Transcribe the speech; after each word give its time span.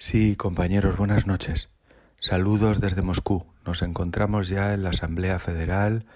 Sí, 0.00 0.36
compañeros, 0.36 0.96
buenas 0.96 1.26
noches. 1.26 1.70
Saludos 2.18 2.80
desde 2.80 3.02
Moscú. 3.02 3.46
Nos 3.64 3.82
encontramos 3.82 4.48
ya 4.48 4.74
en 4.74 4.82
la 4.82 4.90
Asamblea 4.90 5.38
Federal, 5.38 6.06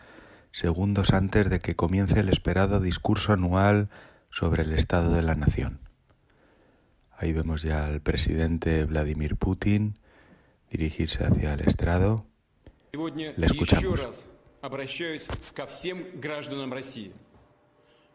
segundos 0.53 1.13
antes 1.13 1.49
de 1.51 1.59
que 1.59 1.77
comience 1.77 2.21
el 2.21 2.29
esperado 2.29 2.81
discurso 2.81 3.33
anual 3.33 3.89
sobre 4.31 4.63
el 4.63 4.73
Estado 4.73 5.13
de 5.13 5.23
la 5.23 5.35
Nación. 5.35 5.81
Ahí 7.17 7.33
vemos 7.33 7.63
ya 7.63 7.87
al 7.87 8.01
presidente 8.01 8.85
Vladimir 8.85 9.37
Putin 9.37 9.99
dirigirse 10.71 11.25
hacia 11.25 11.55
el 11.55 11.61
estrado. 11.61 12.27
Le 12.93 13.47
escuchamos. 13.47 14.27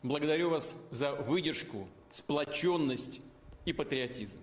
Благодарю 0.06 0.52
вас 0.52 0.76
за 0.92 1.14
выдержку, 1.14 1.88
сплоченность 2.12 3.22
и 3.66 3.74
патриотизм. 3.74 4.38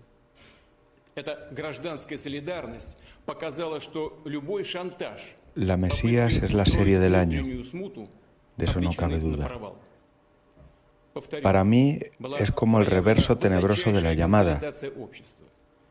La 5.55 5.77
Mesías 5.77 6.35
es 6.35 6.53
la 6.53 6.65
serie 6.65 6.99
del 6.99 7.15
año, 7.15 7.43
de 7.43 8.65
eso 8.65 8.79
no 8.79 8.93
cabe 8.93 9.19
duda. 9.19 9.49
Para 11.41 11.63
mí 11.63 11.99
es 12.39 12.51
como 12.51 12.79
el 12.79 12.85
reverso 12.85 13.37
tenebroso 13.37 13.91
de 13.91 14.01
la 14.01 14.13
llamada, 14.13 14.61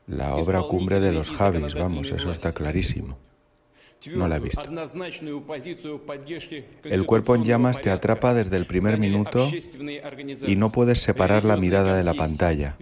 la 0.06 0.36
obra 0.36 0.62
cumbre 0.62 1.00
de 1.00 1.12
los 1.12 1.30
Javis, 1.30 1.74
vamos, 1.74 2.10
eso 2.10 2.30
está 2.30 2.52
clarísimo. 2.52 3.18
No 4.14 4.28
la 4.28 4.36
he 4.36 4.40
visto. 4.40 4.62
El 6.84 7.06
cuerpo 7.06 7.34
en 7.34 7.44
llamas 7.44 7.80
te 7.80 7.90
atrapa 7.90 8.34
desde 8.34 8.56
el 8.56 8.66
primer 8.66 8.98
minuto 8.98 9.50
y 10.46 10.56
no 10.56 10.70
puedes 10.70 11.00
separar 11.00 11.44
la 11.44 11.56
mirada 11.56 11.96
de 11.96 12.04
la 12.04 12.14
pantalla. 12.14 12.76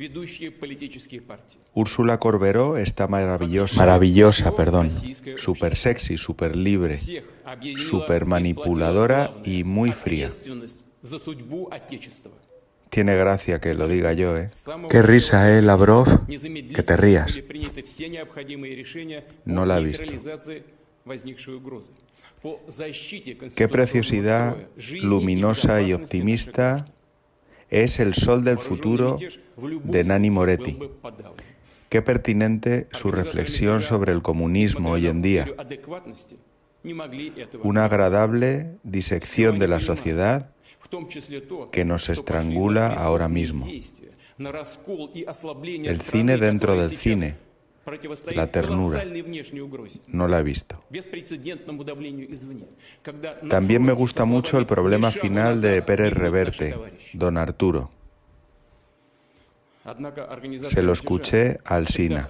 Úrsula 1.73 2.19
Corberó 2.19 2.77
está 2.77 3.07
maravillosa. 3.07 3.77
Maravillosa, 3.79 4.55
perdón. 4.57 4.91
Súper 5.37 5.77
sexy, 5.77 6.17
súper 6.17 6.56
libre, 6.56 6.98
súper 7.78 8.27
manipuladora 8.27 9.34
y 9.45 9.65
muy 9.65 9.93
fría. 9.93 10.31
Tiene 12.91 13.17
gracia 13.17 13.61
que 13.61 13.75
lo 13.75 13.89
diga 13.89 14.12
yo, 14.12 14.37
¿eh? 14.37 14.47
Qué 14.89 15.03
risa, 15.03 15.59
¿eh, 15.59 15.62
Lavrov? 15.62 16.27
Que 16.28 16.83
te 16.84 16.97
rías. 16.97 17.41
No 19.45 19.67
la 19.67 19.78
he 19.78 19.83
visto. 19.83 20.05
Qué 23.55 23.69
preciosidad 23.69 24.56
luminosa 25.02 25.83
y 25.83 25.92
optimista 25.92 26.86
es 27.69 28.00
el 28.00 28.14
sol 28.14 28.42
del 28.42 28.58
futuro 28.58 29.19
de 29.56 30.05
Nani 30.05 30.30
Moretti. 30.30 30.78
Qué 31.91 32.00
pertinente 32.00 32.88
su 32.92 33.10
reflexión 33.10 33.82
sobre 33.82 34.12
el 34.12 34.22
comunismo 34.22 34.92
hoy 34.92 35.06
en 35.06 35.20
día. 35.20 35.47
Una 37.62 37.84
agradable 37.84 38.77
disección 38.82 39.58
de 39.58 39.69
la 39.69 39.80
sociedad 39.80 40.50
que 41.70 41.84
nos 41.84 42.08
estrangula 42.08 42.94
ahora 42.94 43.28
mismo. 43.28 43.66
El 44.36 45.97
cine 45.97 46.38
dentro 46.38 46.77
del 46.77 46.97
cine 46.97 47.44
la 48.35 48.47
ternura. 48.47 49.05
No 50.09 50.29
la 50.29 50.41
he 50.41 50.43
visto. 50.43 50.83
También 53.49 53.83
me 53.83 53.93
gusta 53.93 54.25
mucho 54.25 54.59
el 54.59 54.67
problema 54.67 55.11
final 55.11 55.61
de 55.61 55.83
Pérez 55.83 56.12
Reverte, 56.12 56.75
don 57.15 57.37
Arturo. 57.37 57.91
Se 60.67 60.83
lo 60.83 60.93
escuché 60.93 61.59
al 61.65 61.89
Sina. 61.89 62.25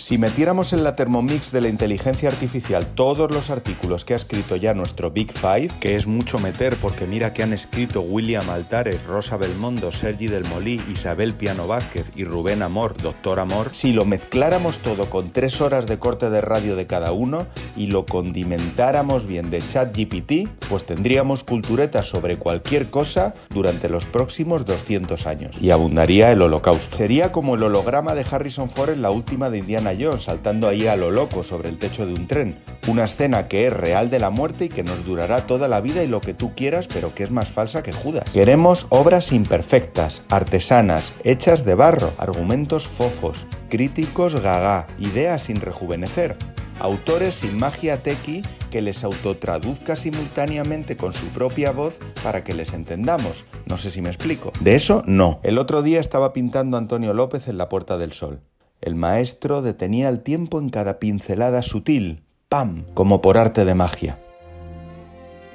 Si 0.00 0.16
metiéramos 0.16 0.72
en 0.72 0.82
la 0.82 0.96
Thermomix 0.96 1.52
de 1.52 1.60
la 1.60 1.68
inteligencia 1.68 2.30
artificial 2.30 2.86
todos 2.94 3.30
los 3.30 3.50
artículos 3.50 4.06
que 4.06 4.14
ha 4.14 4.16
escrito 4.16 4.56
ya 4.56 4.72
nuestro 4.72 5.10
Big 5.10 5.30
Five, 5.30 5.72
que 5.78 5.94
es 5.94 6.06
mucho 6.06 6.38
meter 6.38 6.76
porque 6.76 7.04
mira 7.04 7.34
que 7.34 7.42
han 7.42 7.52
escrito 7.52 8.00
William 8.00 8.48
Altares, 8.48 9.04
Rosa 9.04 9.36
Belmondo, 9.36 9.92
Sergi 9.92 10.26
del 10.26 10.46
Molí, 10.46 10.80
Isabel 10.90 11.34
Piano 11.34 11.66
Vázquez 11.66 12.06
y 12.16 12.24
Rubén 12.24 12.62
Amor, 12.62 12.96
Doctor 12.96 13.40
Amor, 13.40 13.68
si 13.72 13.92
lo 13.92 14.06
mezcláramos 14.06 14.78
todo 14.78 15.10
con 15.10 15.28
tres 15.32 15.60
horas 15.60 15.86
de 15.86 15.98
corte 15.98 16.30
de 16.30 16.40
radio 16.40 16.76
de 16.76 16.86
cada 16.86 17.12
uno 17.12 17.46
y 17.76 17.88
lo 17.88 18.06
condimentáramos 18.06 19.26
bien 19.26 19.50
de 19.50 19.60
chat 19.60 19.94
GPT, 19.94 20.48
pues 20.70 20.86
tendríamos 20.86 21.44
culturetas 21.44 22.06
sobre 22.06 22.38
cualquier 22.38 22.88
cosa 22.88 23.34
durante 23.50 23.90
los 23.90 24.06
próximos 24.06 24.64
200 24.64 25.26
años. 25.26 25.58
Y 25.60 25.72
abundaría 25.72 26.32
el 26.32 26.40
holocausto. 26.40 26.96
Sería 26.96 27.32
como 27.32 27.54
el 27.54 27.64
holograma 27.64 28.14
de 28.14 28.24
Harrison 28.28 28.70
Ford 28.70 28.88
en 28.88 29.02
la 29.02 29.10
última 29.10 29.50
de 29.50 29.58
Indiana 29.58 29.89
saltando 30.18 30.68
ahí 30.68 30.86
a 30.86 30.96
lo 30.96 31.10
loco 31.10 31.42
sobre 31.42 31.68
el 31.68 31.78
techo 31.78 32.06
de 32.06 32.14
un 32.14 32.26
tren. 32.26 32.58
Una 32.86 33.04
escena 33.04 33.48
que 33.48 33.66
es 33.66 33.72
real 33.72 34.08
de 34.08 34.18
la 34.18 34.30
muerte 34.30 34.66
y 34.66 34.68
que 34.68 34.82
nos 34.82 35.04
durará 35.04 35.46
toda 35.46 35.68
la 35.68 35.80
vida 35.80 36.02
y 36.02 36.06
lo 36.06 36.20
que 36.20 36.32
tú 36.32 36.54
quieras, 36.54 36.86
pero 36.86 37.14
que 37.14 37.24
es 37.24 37.30
más 37.30 37.50
falsa 37.50 37.82
que 37.82 37.92
Judas. 37.92 38.30
Queremos 38.32 38.86
obras 38.90 39.32
imperfectas, 39.32 40.22
artesanas, 40.28 41.12
hechas 41.24 41.64
de 41.64 41.74
barro, 41.74 42.12
argumentos 42.18 42.86
fofos, 42.86 43.46
críticos 43.68 44.36
gaga, 44.36 44.86
ideas 44.98 45.42
sin 45.42 45.60
rejuvenecer. 45.60 46.36
Autores 46.78 47.34
sin 47.34 47.58
magia 47.58 47.98
tequi 47.98 48.42
que 48.70 48.80
les 48.80 49.04
autotraduzca 49.04 49.96
simultáneamente 49.96 50.96
con 50.96 51.12
su 51.12 51.26
propia 51.26 51.72
voz 51.72 51.98
para 52.22 52.42
que 52.42 52.54
les 52.54 52.72
entendamos. 52.72 53.44
No 53.66 53.76
sé 53.76 53.90
si 53.90 54.00
me 54.00 54.08
explico. 54.08 54.52
De 54.60 54.74
eso 54.74 55.02
no. 55.04 55.40
El 55.42 55.58
otro 55.58 55.82
día 55.82 56.00
estaba 56.00 56.32
pintando 56.32 56.78
Antonio 56.78 57.12
López 57.12 57.48
en 57.48 57.58
la 57.58 57.68
Puerta 57.68 57.98
del 57.98 58.12
Sol. 58.12 58.40
El 58.80 58.94
maestro 58.94 59.60
detenía 59.60 60.08
el 60.08 60.20
tiempo 60.20 60.58
en 60.58 60.70
cada 60.70 60.98
pincelada 60.98 61.62
sutil, 61.62 62.22
¡pam!, 62.48 62.86
como 62.94 63.20
por 63.20 63.36
arte 63.36 63.66
de 63.66 63.74
magia. 63.74 64.18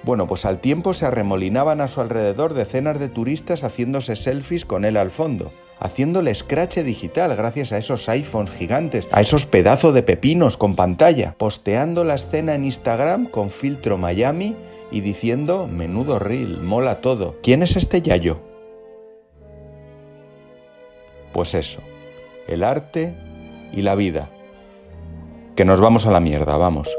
Bueno, 0.04 0.28
pues 0.28 0.46
al 0.46 0.60
tiempo 0.60 0.94
se 0.94 1.08
arremolinaban 1.08 1.82
a 1.82 1.88
su 1.88 2.02
alrededor 2.02 2.54
decenas 2.54 3.00
de 3.00 3.10
turistas 3.10 3.64
haciéndose 3.64 4.16
selfies 4.16 4.64
con 4.64 4.86
él 4.86 4.98
al 4.98 5.10
fondo, 5.10 5.52
haciéndole 5.80 6.36
scratch 6.36 6.78
digital 6.78 7.36
gracias 7.36 7.72
a 7.72 7.80
esos 7.80 8.08
iPhones 8.08 8.52
gigantes, 8.52 9.08
a 9.12 9.22
esos 9.22 9.48
pedazos 9.48 9.96
de 9.96 10.04
pepinos 10.04 10.58
con 10.58 10.76
pantalla, 10.76 11.34
posteando 11.40 12.04
la 12.04 12.14
escena 12.14 12.54
en 12.54 12.66
Instagram 12.66 13.26
con 13.26 13.50
filtro 13.50 13.98
Miami 13.98 14.56
y 14.92 15.02
diciendo, 15.02 15.68
menudo 15.68 16.20
reel, 16.20 16.62
mola 16.62 17.02
todo. 17.02 17.38
¿Quién 17.42 17.64
es 17.64 17.76
este 17.76 18.04
Yayo? 18.04 18.40
Pues 21.34 21.56
eso, 21.56 21.82
el 22.48 22.64
arte 22.64 23.16
y 23.74 23.82
la 23.82 23.96
vida. 23.96 24.30
Que 25.56 25.66
nos 25.66 25.80
vamos 25.80 26.06
a 26.06 26.12
la 26.12 26.20
mierda, 26.20 26.58
vamos. 26.58 26.90